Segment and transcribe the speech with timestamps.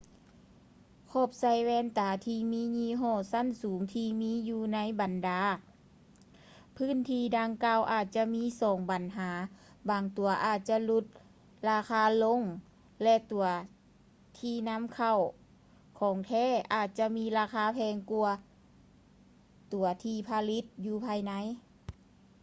[1.11, 5.43] ຂອບໃສ່ແວ່ນຕາ ທີ່ມີຍີ່ຫໍ້ຊັ້ນສູງ ທີ່ມີຢູ່ໃນບັນດາ
[6.77, 9.31] ພື້ນທີ່ດັ່ງກ່າວອາດຈະມີສອງບັນຫາ
[9.89, 11.05] ບາງຕົວອາດຈະຫຼຸດ
[11.69, 12.41] ລາຄາລົງ
[13.03, 13.45] ແລະ ຕົວ
[14.39, 15.17] ທີ່ນຳເຂົ້າ
[15.99, 18.31] ຂອງແທ້ ອາດຈະມີລາຄາແພງກ່ວາ
[19.73, 21.33] ຕົວທີ່ຜະລິດຢູ່ພາຍໃນ